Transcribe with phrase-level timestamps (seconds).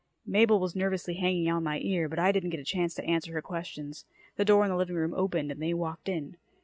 [0.25, 3.33] Mabel was nervously hanging on my ear, but I didn't get a chance to answer
[3.33, 4.03] her questions.
[4.35, 6.37] The door in the living room opened and they walked in.